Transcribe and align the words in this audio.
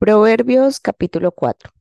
Proverbios 0.00 0.80
capítulo 0.80 1.30
4. 1.30 1.72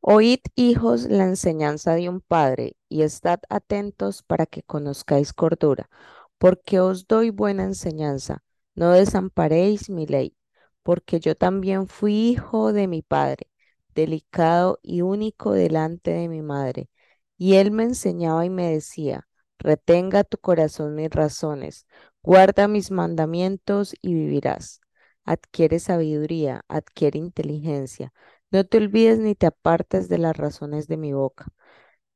Oíd, 0.00 0.38
hijos, 0.54 1.06
la 1.06 1.24
enseñanza 1.24 1.94
de 1.96 2.08
un 2.08 2.20
padre, 2.20 2.76
y 2.88 3.02
estad 3.02 3.40
atentos 3.48 4.22
para 4.22 4.46
que 4.46 4.62
conozcáis 4.62 5.32
cordura, 5.32 5.90
porque 6.38 6.78
os 6.78 7.08
doy 7.08 7.30
buena 7.30 7.64
enseñanza. 7.64 8.44
No 8.76 8.92
desamparéis 8.92 9.90
mi 9.90 10.06
ley, 10.06 10.36
porque 10.84 11.18
yo 11.18 11.34
también 11.34 11.88
fui 11.88 12.14
hijo 12.14 12.72
de 12.72 12.86
mi 12.86 13.02
padre, 13.02 13.50
delicado 13.96 14.78
y 14.80 15.00
único 15.00 15.50
delante 15.50 16.12
de 16.12 16.28
mi 16.28 16.40
madre. 16.40 16.88
Y 17.36 17.54
él 17.54 17.72
me 17.72 17.82
enseñaba 17.82 18.46
y 18.46 18.50
me 18.50 18.70
decía, 18.70 19.26
retenga 19.58 20.22
tu 20.22 20.38
corazón 20.38 20.94
mis 20.94 21.10
razones, 21.10 21.88
guarda 22.22 22.68
mis 22.68 22.92
mandamientos 22.92 23.92
y 24.00 24.14
vivirás. 24.14 24.83
Adquiere 25.24 25.78
sabiduría, 25.80 26.64
adquiere 26.68 27.18
inteligencia. 27.18 28.12
No 28.50 28.64
te 28.64 28.78
olvides 28.78 29.18
ni 29.18 29.34
te 29.34 29.46
apartes 29.46 30.08
de 30.08 30.18
las 30.18 30.36
razones 30.36 30.88
de 30.88 30.96
mi 30.96 31.12
boca. 31.12 31.46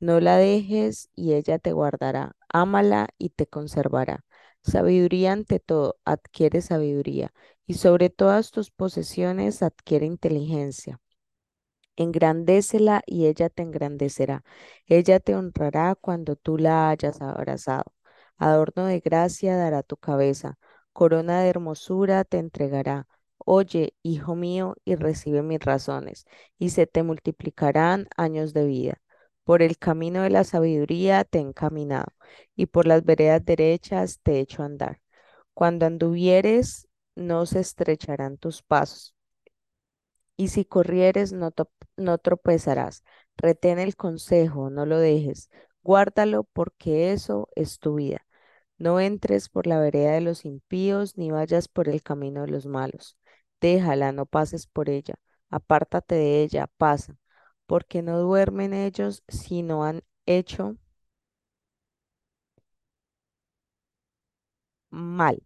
No 0.01 0.20
la 0.20 0.37
dejes 0.37 1.10
y 1.16 1.34
ella 1.34 1.59
te 1.59 1.73
guardará. 1.73 2.37
Ámala 2.52 3.09
y 3.18 3.30
te 3.30 3.46
conservará. 3.46 4.24
Sabiduría 4.62 5.32
ante 5.32 5.60
todo, 5.60 5.98
adquiere 6.05 6.62
sabiduría. 6.62 7.32
Y 7.66 7.74
sobre 7.74 8.10
todas 8.10 8.51
tus 8.51 8.70
posesiones 8.70 9.62
adquiere 9.62 10.06
inteligencia. 10.06 11.01
Engrandécela 11.96 13.02
y 13.06 13.27
ella 13.27 13.48
te 13.51 13.62
engrandecerá. 13.62 14.45
Ella 14.87 15.20
te 15.20 15.34
honrará 15.34 15.95
cuando 15.96 16.37
tú 16.37 16.56
la 16.59 16.90
hayas 16.90 17.20
abrazado. 17.20 17.93
Adorno 18.37 18.87
de 18.87 19.01
gracia 19.01 19.56
dará 19.56 19.82
tu 19.82 19.96
cabeza. 19.96 20.59
Corona 20.98 21.43
de 21.43 21.48
hermosura 21.51 22.25
te 22.25 22.38
entregará. 22.38 23.07
Oye, 23.38 23.95
hijo 24.02 24.34
mío, 24.34 24.75
y 24.84 24.97
recibe 24.97 25.43
mis 25.43 25.61
razones, 25.61 26.27
y 26.59 26.71
se 26.71 26.88
te 26.88 27.05
multiplicarán 27.05 28.09
años 28.16 28.52
de 28.52 28.66
vida. 28.66 29.01
Por 29.45 29.63
el 29.63 29.79
camino 29.79 30.23
de 30.23 30.30
la 30.30 30.43
sabiduría 30.43 31.23
te 31.23 31.38
he 31.38 31.43
encaminado, 31.43 32.09
y 32.57 32.66
por 32.66 32.87
las 32.88 33.05
veredas 33.05 33.45
derechas 33.45 34.18
te 34.24 34.32
he 34.32 34.40
hecho 34.40 34.65
andar. 34.65 35.01
Cuando 35.55 35.87
anduvieres, 35.87 36.88
no 37.15 37.46
se 37.46 37.60
estrecharán 37.60 38.37
tus 38.37 38.62
pasos, 38.62 39.15
y 40.37 40.49
si 40.49 40.65
corrieres, 40.65 41.33
no, 41.33 41.52
no 41.96 42.18
tropezarás. 42.18 43.05
Retén 43.37 43.79
el 43.79 43.95
consejo, 43.96 44.71
no 44.71 44.87
lo 44.87 44.99
dejes, 44.99 45.51
guárdalo, 45.83 46.45
porque 46.45 47.12
eso 47.12 47.49
es 47.55 47.79
tu 47.79 47.96
vida. 47.96 48.27
No 48.79 49.01
entres 49.01 49.48
por 49.48 49.66
la 49.66 49.79
vereda 49.80 50.12
de 50.12 50.21
los 50.21 50.45
impíos, 50.45 51.16
ni 51.18 51.30
vayas 51.30 51.68
por 51.68 51.88
el 51.88 52.02
camino 52.02 52.43
de 52.43 52.48
los 52.48 52.66
malos. 52.66 53.16
Déjala, 53.60 54.12
no 54.12 54.26
pases 54.26 54.66
por 54.66 54.88
ella. 54.90 55.15
Apártate 55.51 56.15
de 56.16 56.43
ella, 56.43 56.68
pasa, 56.79 57.16
porque 57.66 58.02
no 58.02 58.18
duermen 58.21 58.74
ellos 58.74 59.23
si 59.29 59.62
no 59.62 59.84
han 59.84 60.02
hecho 60.26 60.76
mal, 64.91 65.43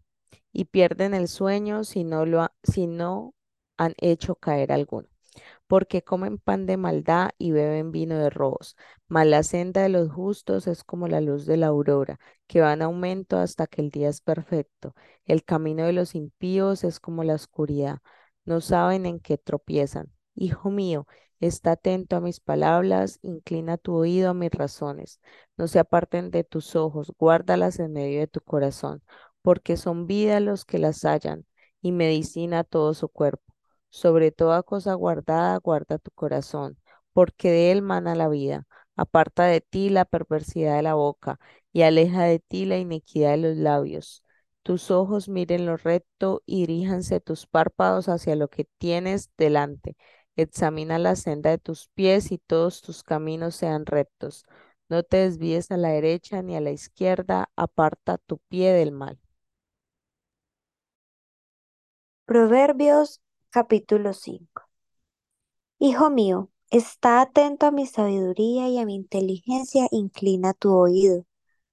y 0.52 0.66
pierden 0.66 1.14
el 1.14 1.28
sueño 1.28 1.84
si 1.84 2.04
no 2.04 2.24
si 2.64 2.86
no 2.88 3.34
han 3.78 3.94
hecho 3.98 4.36
caer 4.36 4.72
alguno. 4.72 5.08
Porque 5.72 6.02
comen 6.02 6.36
pan 6.36 6.66
de 6.66 6.76
maldad 6.76 7.30
y 7.38 7.50
beben 7.52 7.92
vino 7.92 8.18
de 8.18 8.28
robos. 8.28 8.76
Mas 9.08 9.26
la 9.26 9.42
senda 9.42 9.80
de 9.82 9.88
los 9.88 10.10
justos 10.12 10.66
es 10.66 10.84
como 10.84 11.08
la 11.08 11.22
luz 11.22 11.46
de 11.46 11.56
la 11.56 11.68
aurora, 11.68 12.18
que 12.46 12.60
va 12.60 12.74
en 12.74 12.82
aumento 12.82 13.38
hasta 13.38 13.66
que 13.66 13.80
el 13.80 13.88
día 13.88 14.10
es 14.10 14.20
perfecto. 14.20 14.94
El 15.24 15.44
camino 15.44 15.86
de 15.86 15.94
los 15.94 16.14
impíos 16.14 16.84
es 16.84 17.00
como 17.00 17.24
la 17.24 17.34
oscuridad, 17.36 18.00
no 18.44 18.60
saben 18.60 19.06
en 19.06 19.18
qué 19.18 19.38
tropiezan. 19.38 20.12
Hijo 20.34 20.70
mío, 20.70 21.06
está 21.40 21.72
atento 21.72 22.16
a 22.16 22.20
mis 22.20 22.40
palabras, 22.40 23.18
inclina 23.22 23.78
tu 23.78 23.94
oído 23.94 24.28
a 24.30 24.34
mis 24.34 24.50
razones. 24.50 25.20
No 25.56 25.68
se 25.68 25.78
aparten 25.78 26.30
de 26.30 26.44
tus 26.44 26.76
ojos, 26.76 27.12
guárdalas 27.18 27.78
en 27.78 27.94
medio 27.94 28.20
de 28.20 28.26
tu 28.26 28.42
corazón, 28.42 29.02
porque 29.40 29.78
son 29.78 30.06
vida 30.06 30.38
los 30.40 30.66
que 30.66 30.78
las 30.78 31.02
hallan 31.06 31.46
y 31.80 31.92
medicina 31.92 32.58
a 32.60 32.64
todo 32.64 32.92
su 32.92 33.08
cuerpo. 33.08 33.51
Sobre 33.92 34.32
toda 34.32 34.62
cosa 34.64 34.94
guardada, 34.94 35.58
guarda 35.58 35.98
tu 35.98 36.10
corazón, 36.12 36.78
porque 37.12 37.50
de 37.50 37.72
él 37.72 37.82
mana 37.82 38.14
la 38.16 38.28
vida. 38.28 38.66
Aparta 38.96 39.44
de 39.46 39.60
ti 39.60 39.90
la 39.90 40.04
perversidad 40.06 40.76
de 40.76 40.82
la 40.82 40.94
boca 40.94 41.38
y 41.72 41.82
aleja 41.82 42.24
de 42.24 42.38
ti 42.40 42.64
la 42.66 42.78
iniquidad 42.78 43.32
de 43.32 43.36
los 43.38 43.56
labios. 43.58 44.24
Tus 44.62 44.90
ojos 44.90 45.28
miren 45.28 45.66
lo 45.66 45.76
recto 45.76 46.42
y 46.46 46.66
diríjanse 46.66 47.20
tus 47.20 47.46
párpados 47.46 48.08
hacia 48.08 48.36
lo 48.36 48.48
que 48.48 48.66
tienes 48.78 49.30
delante. 49.36 49.96
Examina 50.36 50.98
la 50.98 51.16
senda 51.16 51.50
de 51.50 51.58
tus 51.58 51.88
pies 51.94 52.32
y 52.32 52.38
todos 52.38 52.80
tus 52.82 53.02
caminos 53.04 53.56
sean 53.56 53.86
rectos. 53.86 54.44
No 54.88 55.02
te 55.04 55.18
desvíes 55.18 55.70
a 55.70 55.76
la 55.76 55.88
derecha 55.90 56.42
ni 56.42 56.56
a 56.56 56.60
la 56.60 56.70
izquierda, 56.72 57.50
aparta 57.56 58.18
tu 58.18 58.38
pie 58.48 58.72
del 58.72 58.92
mal. 58.92 59.18
Proverbios 62.26 63.20
capítulo 63.52 64.14
5. 64.14 64.62
Hijo 65.78 66.08
mío, 66.08 66.48
está 66.70 67.20
atento 67.20 67.66
a 67.66 67.70
mi 67.70 67.86
sabiduría 67.86 68.68
y 68.68 68.78
a 68.78 68.86
mi 68.86 68.94
inteligencia, 68.94 69.88
inclina 69.90 70.54
tu 70.54 70.74
oído, 70.74 71.26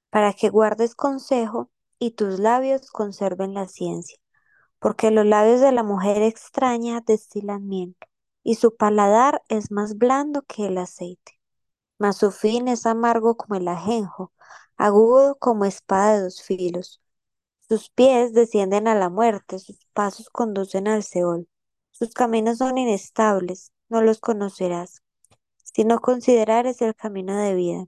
para 0.10 0.34
que 0.34 0.50
guardes 0.50 0.96
consejo 0.96 1.72
y 2.00 2.12
tus 2.12 2.40
labios 2.40 2.92
conserven 2.92 3.54
la 3.54 3.68
ciencia, 3.68 4.18
porque 4.80 5.12
los 5.12 5.26
labios 5.26 5.62
de 5.62 5.74
la 5.74 5.84
mujer 5.84 6.24
extraña 6.24 7.02
destilan 7.02 7.68
miel, 7.68 7.98
y 8.44 8.56
su 8.56 8.76
paladar 8.78 9.44
es 9.50 9.72
más 9.72 9.98
blando 9.98 10.44
que 10.44 10.68
el 10.68 10.80
aceite, 10.80 11.40
mas 12.00 12.18
su 12.18 12.32
fin 12.32 12.70
es 12.70 12.86
amargo 12.88 13.38
como 13.38 13.56
el 13.56 13.68
ajenjo, 13.68 14.34
agudo 14.78 15.38
como 15.40 15.66
espada 15.66 16.16
de 16.16 16.24
dos 16.24 16.42
filos. 16.44 17.02
Sus 17.62 17.90
pies 17.92 18.34
descienden 18.34 18.88
a 18.88 18.96
la 18.96 19.10
muerte, 19.10 19.60
sus 19.60 19.86
pasos 19.94 20.30
conducen 20.32 20.88
al 20.88 21.04
Seol. 21.04 21.49
Sus 22.00 22.14
caminos 22.14 22.60
son 22.60 22.78
inestables, 22.78 23.74
no 23.90 24.02
los 24.02 24.22
conocerás, 24.22 25.04
si 25.64 25.84
no 25.84 26.00
considerares 26.00 26.82
el 26.82 26.96
camino 26.96 27.36
de 27.36 27.56
vida. 27.56 27.88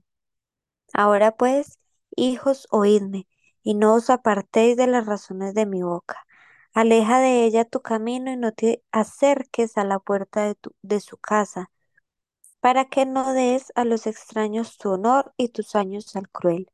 Ahora 0.92 1.34
pues, 1.34 1.78
hijos, 2.14 2.66
oídme, 2.70 3.26
y 3.62 3.72
no 3.72 3.94
os 3.94 4.10
apartéis 4.10 4.76
de 4.76 4.86
las 4.86 5.06
razones 5.06 5.54
de 5.54 5.64
mi 5.64 5.82
boca. 5.82 6.26
Aleja 6.74 7.20
de 7.20 7.44
ella 7.46 7.64
tu 7.64 7.80
camino 7.80 8.30
y 8.30 8.36
no 8.36 8.52
te 8.52 8.84
acerques 8.92 9.78
a 9.78 9.84
la 9.84 9.98
puerta 9.98 10.54
de, 10.82 11.00
su 11.00 11.16
casa, 11.16 11.70
para 12.60 12.86
que 12.86 13.06
no 13.06 13.32
des 13.32 13.72
a 13.76 13.86
los 13.86 14.06
extraños 14.06 14.76
tu 14.76 14.90
honor 14.90 15.32
y 15.38 15.48
tus 15.48 15.74
años 15.74 16.14
al 16.16 16.28
cruel. 16.28 16.70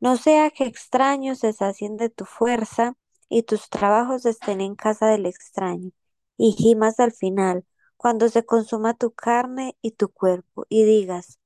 No 0.00 0.16
sea 0.16 0.50
que 0.50 0.64
extraños 0.64 1.38
se 1.38 1.52
sacien 1.52 1.96
de 1.96 2.10
tu 2.10 2.24
fuerza 2.24 2.96
y 3.28 3.44
tus 3.44 3.68
trabajos 3.70 4.26
estén 4.26 4.60
en 4.60 4.74
casa 4.74 5.06
del 5.06 5.26
extraño, 5.26 5.92
y 6.36 6.52
gimas 6.52 7.00
al 7.00 7.12
final, 7.12 7.64
cuando 7.96 8.28
se 8.28 8.44
consuma 8.44 8.94
tu 8.94 9.12
carne 9.12 9.76
y 9.82 9.92
tu 9.92 10.08
cuerpo, 10.10 10.66
y 10.68 10.84
digas, 10.84 11.38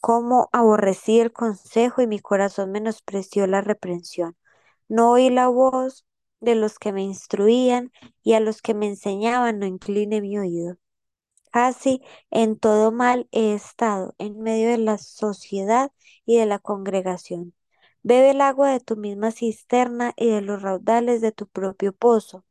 cómo 0.00 0.48
aborrecí 0.52 1.20
el 1.20 1.32
consejo 1.32 2.02
y 2.02 2.06
mi 2.06 2.20
corazón 2.20 2.72
menospreció 2.72 3.46
la 3.46 3.60
reprensión. 3.62 4.36
No 4.88 5.12
oí 5.12 5.30
la 5.30 5.48
voz 5.48 6.06
de 6.40 6.54
los 6.54 6.78
que 6.78 6.92
me 6.92 7.02
instruían, 7.02 7.92
y 8.22 8.34
a 8.34 8.40
los 8.40 8.62
que 8.62 8.74
me 8.74 8.86
enseñaban 8.86 9.58
no 9.58 9.66
incliné 9.66 10.20
mi 10.20 10.38
oído. 10.38 10.76
Casi 11.52 12.02
en 12.30 12.58
todo 12.58 12.92
mal 12.92 13.28
he 13.32 13.54
estado, 13.54 14.14
en 14.18 14.40
medio 14.40 14.70
de 14.70 14.78
la 14.78 14.98
sociedad 14.98 15.92
y 16.26 16.36
de 16.38 16.46
la 16.46 16.58
congregación. 16.58 17.54
Bebe 18.02 18.30
el 18.32 18.40
agua 18.40 18.70
de 18.70 18.80
tu 18.80 18.96
misma 18.96 19.30
cisterna 19.30 20.12
y 20.16 20.28
de 20.30 20.42
los 20.42 20.62
raudales 20.62 21.20
de 21.20 21.32
tu 21.32 21.46
propio 21.46 21.92
pozo. 21.92 22.44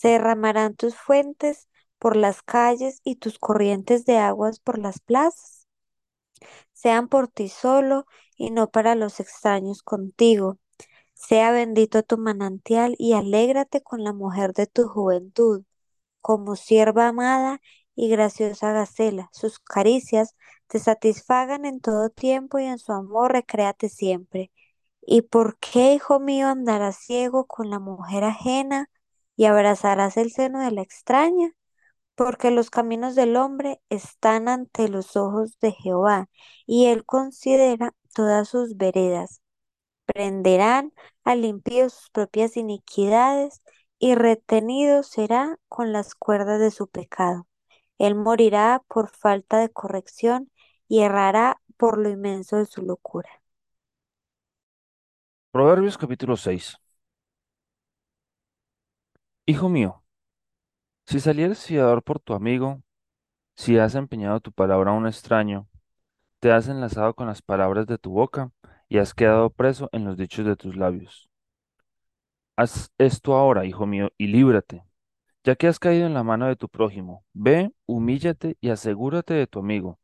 Se 0.00 0.08
derramarán 0.08 0.76
tus 0.76 0.96
fuentes 0.96 1.68
por 1.98 2.16
las 2.16 2.42
calles 2.42 3.02
y 3.04 3.16
tus 3.16 3.38
corrientes 3.38 4.06
de 4.06 4.16
aguas 4.16 4.58
por 4.58 4.78
las 4.78 4.98
plazas. 4.98 5.66
Sean 6.72 7.06
por 7.08 7.28
ti 7.28 7.50
solo 7.50 8.06
y 8.34 8.50
no 8.50 8.70
para 8.70 8.94
los 8.94 9.20
extraños 9.20 9.82
contigo. 9.82 10.56
Sea 11.12 11.50
bendito 11.52 12.02
tu 12.02 12.16
manantial 12.16 12.94
y 12.98 13.12
alégrate 13.12 13.82
con 13.82 14.02
la 14.02 14.14
mujer 14.14 14.54
de 14.54 14.66
tu 14.66 14.88
juventud 14.88 15.64
como 16.22 16.56
sierva 16.56 17.08
amada 17.08 17.60
y 17.94 18.08
graciosa 18.08 18.72
gacela. 18.72 19.28
Sus 19.34 19.58
caricias 19.58 20.34
te 20.68 20.78
satisfagan 20.78 21.66
en 21.66 21.80
todo 21.80 22.08
tiempo 22.08 22.58
y 22.58 22.64
en 22.64 22.78
su 22.78 22.92
amor 22.92 23.32
recréate 23.32 23.90
siempre. 23.90 24.50
¿Y 25.02 25.22
por 25.22 25.58
qué, 25.58 25.92
hijo 25.92 26.20
mío, 26.20 26.48
andarás 26.48 26.96
ciego 26.96 27.46
con 27.46 27.68
la 27.68 27.80
mujer 27.80 28.24
ajena 28.24 28.88
y 29.40 29.46
abrazarás 29.46 30.18
el 30.18 30.30
seno 30.32 30.60
de 30.60 30.70
la 30.70 30.82
extraña? 30.82 31.52
Porque 32.14 32.50
los 32.50 32.68
caminos 32.68 33.14
del 33.14 33.36
hombre 33.36 33.80
están 33.88 34.48
ante 34.48 34.90
los 34.90 35.16
ojos 35.16 35.58
de 35.60 35.72
Jehová, 35.72 36.28
y 36.66 36.88
él 36.88 37.06
considera 37.06 37.94
todas 38.14 38.50
sus 38.50 38.76
veredas. 38.76 39.40
Prenderán 40.04 40.92
al 41.24 41.46
impío 41.46 41.88
sus 41.88 42.10
propias 42.10 42.58
iniquidades, 42.58 43.62
y 43.98 44.14
retenido 44.14 45.02
será 45.02 45.58
con 45.68 45.90
las 45.90 46.14
cuerdas 46.14 46.60
de 46.60 46.70
su 46.70 46.86
pecado. 46.88 47.46
Él 47.96 48.16
morirá 48.16 48.82
por 48.88 49.08
falta 49.08 49.56
de 49.56 49.70
corrección 49.70 50.50
y 50.86 51.00
errará 51.00 51.62
por 51.78 51.96
lo 51.96 52.10
inmenso 52.10 52.58
de 52.58 52.66
su 52.66 52.82
locura. 52.82 53.30
Proverbios 55.50 55.96
capítulo 55.96 56.36
6. 56.36 56.76
Hijo 59.50 59.68
mío, 59.68 60.04
si 61.06 61.20
salieres 61.20 61.64
fiador 61.66 62.02
por 62.02 62.20
tu 62.20 62.32
amigo, 62.34 62.82
si 63.56 63.78
has 63.78 63.94
empeñado 63.96 64.40
tu 64.40 64.52
palabra 64.52 64.92
a 64.92 64.94
un 64.94 65.06
extraño, 65.06 65.68
te 66.40 66.52
has 66.52 66.68
enlazado 66.68 67.14
con 67.14 67.28
las 67.28 67.42
palabras 67.42 67.86
de 67.86 67.98
tu 67.98 68.10
boca 68.12 68.52
y 68.88 68.98
has 68.98 69.14
quedado 69.14 69.50
preso 69.50 69.88
en 69.92 70.04
los 70.06 70.16
dichos 70.18 70.46
de 70.46 70.56
tus 70.56 70.76
labios. 70.76 71.30
Haz 72.56 72.90
esto 72.98 73.34
ahora, 73.34 73.64
hijo 73.64 73.86
mío, 73.86 74.10
y 74.18 74.26
líbrate, 74.28 74.84
ya 75.44 75.56
que 75.56 75.68
has 75.68 75.78
caído 75.80 76.06
en 76.06 76.14
la 76.14 76.24
mano 76.24 76.46
de 76.48 76.56
tu 76.56 76.68
prójimo. 76.68 77.24
Ve, 77.34 77.72
humíllate 77.86 78.56
y 78.60 78.70
asegúrate 78.70 79.34
de 79.34 79.46
tu 79.48 79.60
amigo. 79.60 80.00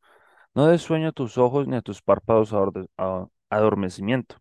No 0.55 0.67
des 0.69 0.83
sueño 0.83 1.09
a 1.11 1.13
tus 1.13 1.39
ojos 1.39 1.69
ni 1.69 1.77
a 1.77 1.83
tus 1.83 2.03
párpados 2.03 2.53
a- 2.53 3.29
adormecimiento. 3.51 4.39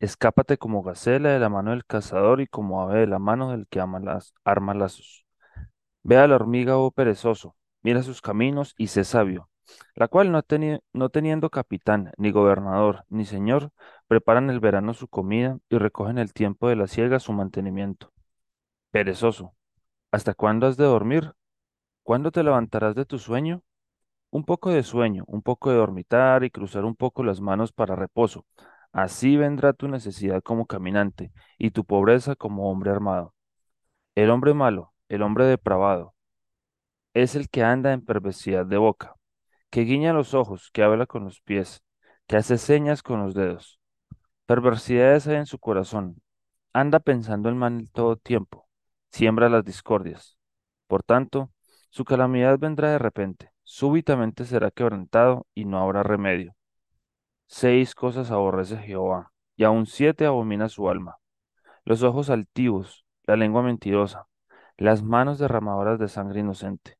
Escápate 0.00 0.58
como 0.58 0.82
gacela 0.82 1.30
de 1.30 1.38
la 1.40 1.48
mano 1.48 1.70
del 1.72 1.84
cazador 1.84 2.40
y 2.40 2.46
como 2.46 2.82
ave 2.82 3.00
de 3.00 3.06
la 3.08 3.18
mano 3.18 3.50
del 3.50 3.66
que 3.68 3.80
ama 3.80 3.98
las, 4.00 4.32
arma 4.44 4.74
lazos. 4.74 5.26
Ve 6.02 6.16
a 6.18 6.26
la 6.28 6.36
hormiga, 6.36 6.78
oh 6.78 6.90
perezoso, 6.90 7.56
mira 7.82 8.02
sus 8.02 8.20
caminos 8.22 8.74
y 8.78 8.88
sé 8.88 9.04
sabio, 9.04 9.50
la 9.94 10.08
cual 10.08 10.32
no, 10.32 10.42
no 10.92 11.08
teniendo 11.10 11.50
capitán, 11.50 12.12
ni 12.16 12.30
gobernador, 12.30 13.04
ni 13.08 13.24
señor, 13.24 13.72
preparan 14.06 14.50
el 14.50 14.60
verano 14.60 14.94
su 14.94 15.08
comida 15.08 15.58
y 15.68 15.78
recogen 15.78 16.18
el 16.18 16.32
tiempo 16.32 16.68
de 16.68 16.76
la 16.76 16.86
siega 16.86 17.18
su 17.20 17.32
mantenimiento. 17.32 18.12
Perezoso, 18.90 19.54
¿hasta 20.12 20.34
cuándo 20.34 20.66
has 20.66 20.76
de 20.76 20.84
dormir? 20.84 21.32
¿Cuándo 22.02 22.32
te 22.32 22.42
levantarás 22.42 22.94
de 22.94 23.04
tu 23.06 23.18
sueño? 23.18 23.62
Un 24.30 24.44
poco 24.44 24.70
de 24.70 24.82
sueño, 24.82 25.24
un 25.26 25.42
poco 25.42 25.70
de 25.70 25.76
dormitar 25.76 26.44
y 26.44 26.50
cruzar 26.50 26.84
un 26.84 26.96
poco 26.96 27.24
las 27.24 27.40
manos 27.40 27.72
para 27.72 27.96
reposo. 27.96 28.46
Así 28.92 29.36
vendrá 29.36 29.72
tu 29.72 29.88
necesidad 29.88 30.42
como 30.42 30.66
caminante 30.66 31.32
y 31.58 31.70
tu 31.70 31.84
pobreza 31.84 32.36
como 32.36 32.70
hombre 32.70 32.90
armado. 32.90 33.34
El 34.14 34.30
hombre 34.30 34.54
malo, 34.54 34.94
el 35.08 35.22
hombre 35.22 35.46
depravado, 35.46 36.14
es 37.14 37.34
el 37.34 37.48
que 37.48 37.62
anda 37.62 37.92
en 37.92 38.04
perversidad 38.04 38.66
de 38.66 38.76
boca, 38.78 39.16
que 39.70 39.82
guiña 39.82 40.12
los 40.12 40.34
ojos, 40.34 40.70
que 40.72 40.82
habla 40.82 41.06
con 41.06 41.24
los 41.24 41.40
pies, 41.40 41.82
que 42.26 42.36
hace 42.36 42.58
señas 42.58 43.02
con 43.02 43.20
los 43.22 43.34
dedos. 43.34 43.80
Perversidades 44.46 45.26
hay 45.28 45.36
en 45.36 45.46
su 45.46 45.58
corazón. 45.58 46.22
Anda 46.72 47.00
pensando 47.00 47.48
el 47.48 47.54
mal 47.56 47.90
todo 47.92 48.16
tiempo. 48.16 48.68
Siembra 49.10 49.48
las 49.48 49.64
discordias. 49.64 50.38
Por 50.86 51.02
tanto, 51.02 51.52
su 51.90 52.04
calamidad 52.04 52.58
vendrá 52.58 52.92
de 52.92 52.98
repente. 52.98 53.52
Súbitamente 53.62 54.44
será 54.44 54.70
quebrantado 54.70 55.46
y 55.54 55.64
no 55.66 55.80
habrá 55.80 56.02
remedio. 56.02 56.56
Seis 57.48 57.96
cosas 57.96 58.30
aborrece 58.30 58.76
Jehová, 58.76 59.32
y 59.56 59.64
aun 59.64 59.86
siete 59.86 60.24
abomina 60.26 60.68
su 60.68 60.88
alma. 60.88 61.18
Los 61.84 62.04
ojos 62.04 62.30
altivos, 62.30 63.04
la 63.24 63.34
lengua 63.34 63.62
mentirosa, 63.62 64.28
las 64.76 65.02
manos 65.02 65.40
derramadoras 65.40 65.98
de 65.98 66.06
sangre 66.06 66.40
inocente 66.40 66.98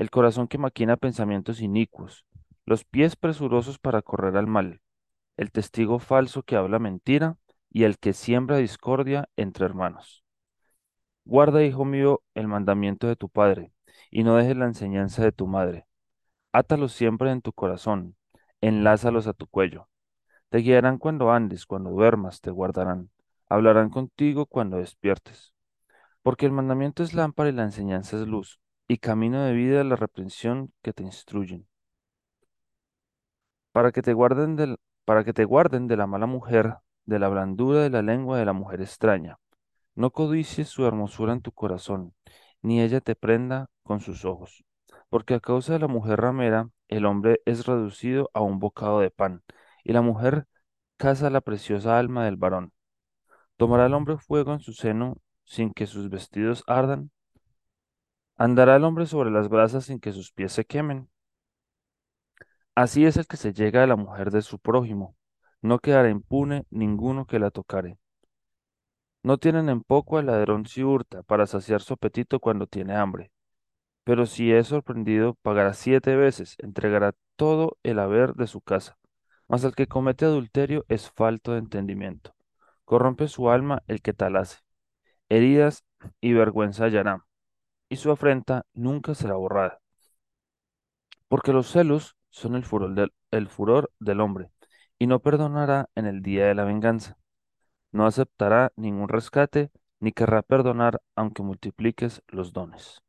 el 0.00 0.08
corazón 0.08 0.48
que 0.48 0.56
maquina 0.56 0.96
pensamientos 0.96 1.60
inicuos, 1.60 2.24
los 2.64 2.86
pies 2.86 3.16
presurosos 3.16 3.78
para 3.78 4.00
correr 4.00 4.34
al 4.38 4.46
mal, 4.46 4.80
el 5.36 5.52
testigo 5.52 5.98
falso 5.98 6.42
que 6.42 6.56
habla 6.56 6.78
mentira 6.78 7.36
y 7.70 7.84
el 7.84 7.98
que 7.98 8.14
siembra 8.14 8.56
discordia 8.56 9.28
entre 9.36 9.66
hermanos. 9.66 10.24
Guarda, 11.26 11.62
hijo 11.64 11.84
mío, 11.84 12.22
el 12.34 12.48
mandamiento 12.48 13.08
de 13.08 13.16
tu 13.16 13.28
padre, 13.28 13.74
y 14.10 14.24
no 14.24 14.36
dejes 14.36 14.56
la 14.56 14.64
enseñanza 14.64 15.22
de 15.22 15.32
tu 15.32 15.46
madre. 15.46 15.86
Átalos 16.50 16.92
siempre 16.94 17.30
en 17.30 17.42
tu 17.42 17.52
corazón, 17.52 18.16
enlázalos 18.60 19.26
a 19.26 19.32
tu 19.32 19.46
cuello. 19.46 19.88
Te 20.50 20.58
guiarán 20.58 20.98
cuando 20.98 21.30
andes, 21.32 21.66
cuando 21.66 21.90
duermas, 21.90 22.40
te 22.40 22.50
guardarán. 22.50 23.10
Hablarán 23.48 23.90
contigo 23.90 24.46
cuando 24.46 24.78
despiertes. 24.78 25.54
Porque 26.22 26.46
el 26.46 26.52
mandamiento 26.52 27.02
es 27.02 27.14
lámpara 27.14 27.50
y 27.50 27.52
la 27.52 27.64
enseñanza 27.64 28.16
es 28.16 28.26
luz, 28.26 28.60
y 28.88 28.98
camino 28.98 29.42
de 29.42 29.52
vida 29.52 29.84
la 29.84 29.96
reprensión 29.96 30.72
que 30.82 30.92
te 30.92 31.02
instruyen, 31.02 31.66
para 33.72 33.92
que 33.92 34.02
te 34.02 34.12
guarden 34.12 34.56
del, 34.56 34.78
para 35.04 35.24
que 35.24 35.32
te 35.32 35.44
guarden 35.44 35.86
de 35.86 35.96
la 35.96 36.06
mala 36.06 36.26
mujer, 36.26 36.76
de 37.04 37.18
la 37.18 37.28
blandura 37.28 37.80
de 37.82 37.90
la 37.90 38.02
lengua 38.02 38.38
de 38.38 38.44
la 38.44 38.52
mujer 38.52 38.80
extraña. 38.80 39.38
No 39.94 40.10
codicies 40.10 40.68
su 40.68 40.86
hermosura 40.86 41.32
en 41.32 41.40
tu 41.40 41.52
corazón, 41.52 42.14
ni 42.62 42.80
ella 42.82 43.00
te 43.00 43.14
prenda 43.16 43.70
con 43.82 44.00
sus 44.00 44.24
ojos, 44.24 44.64
porque 45.08 45.34
a 45.34 45.40
causa 45.40 45.72
de 45.74 45.78
la 45.78 45.88
mujer 45.88 46.20
ramera, 46.20 46.68
el 46.90 47.06
hombre 47.06 47.40
es 47.46 47.66
reducido 47.66 48.30
a 48.34 48.42
un 48.42 48.58
bocado 48.58 49.00
de 49.00 49.10
pan, 49.10 49.42
y 49.84 49.92
la 49.92 50.02
mujer 50.02 50.46
caza 50.98 51.30
la 51.30 51.40
preciosa 51.40 51.98
alma 51.98 52.24
del 52.26 52.36
varón. 52.36 52.72
¿Tomará 53.56 53.86
el 53.86 53.94
hombre 53.94 54.18
fuego 54.18 54.52
en 54.52 54.60
su 54.60 54.72
seno 54.72 55.16
sin 55.44 55.72
que 55.72 55.86
sus 55.86 56.10
vestidos 56.10 56.64
ardan? 56.66 57.10
¿Andará 58.36 58.76
el 58.76 58.84
hombre 58.84 59.06
sobre 59.06 59.30
las 59.30 59.48
brasas 59.48 59.84
sin 59.84 60.00
que 60.00 60.12
sus 60.12 60.32
pies 60.32 60.52
se 60.52 60.64
quemen? 60.64 61.08
Así 62.74 63.04
es 63.06 63.16
el 63.16 63.26
que 63.26 63.36
se 63.36 63.52
llega 63.52 63.82
a 63.84 63.86
la 63.86 63.96
mujer 63.96 64.30
de 64.30 64.42
su 64.42 64.58
prójimo. 64.58 65.16
No 65.62 65.78
quedará 65.78 66.10
impune 66.10 66.66
ninguno 66.70 67.26
que 67.26 67.38
la 67.38 67.50
tocare. 67.50 67.98
No 69.22 69.38
tienen 69.38 69.68
en 69.68 69.82
poco 69.82 70.18
al 70.18 70.26
ladrón 70.26 70.66
si 70.66 70.82
hurta 70.82 71.22
para 71.22 71.46
saciar 71.46 71.82
su 71.82 71.94
apetito 71.94 72.40
cuando 72.40 72.66
tiene 72.66 72.96
hambre. 72.96 73.30
Pero 74.10 74.26
si 74.26 74.52
es 74.52 74.66
sorprendido, 74.66 75.34
pagará 75.34 75.72
siete 75.72 76.16
veces, 76.16 76.56
entregará 76.58 77.12
todo 77.36 77.78
el 77.84 78.00
haber 78.00 78.34
de 78.34 78.48
su 78.48 78.60
casa. 78.60 78.98
Mas 79.46 79.62
el 79.62 79.76
que 79.76 79.86
comete 79.86 80.24
adulterio 80.24 80.84
es 80.88 81.08
falto 81.12 81.52
de 81.52 81.60
entendimiento. 81.60 82.34
Corrompe 82.84 83.28
su 83.28 83.50
alma 83.50 83.84
el 83.86 84.02
que 84.02 84.12
tal 84.12 84.34
hace. 84.34 84.58
Heridas 85.28 85.84
y 86.20 86.32
vergüenza 86.32 86.86
hallará, 86.86 87.24
y 87.88 87.98
su 87.98 88.10
afrenta 88.10 88.66
nunca 88.74 89.14
será 89.14 89.34
borrada. 89.34 89.78
Porque 91.28 91.52
los 91.52 91.68
celos 91.68 92.16
son 92.30 92.56
el 92.56 92.64
furor 92.64 92.96
del, 92.96 93.12
el 93.30 93.46
furor 93.46 93.92
del 94.00 94.20
hombre, 94.20 94.50
y 94.98 95.06
no 95.06 95.20
perdonará 95.20 95.88
en 95.94 96.06
el 96.06 96.20
día 96.20 96.46
de 96.48 96.56
la 96.56 96.64
venganza. 96.64 97.16
No 97.92 98.06
aceptará 98.06 98.72
ningún 98.74 99.08
rescate, 99.08 99.70
ni 100.00 100.10
querrá 100.10 100.42
perdonar 100.42 101.00
aunque 101.14 101.44
multipliques 101.44 102.24
los 102.26 102.52
dones. 102.52 103.04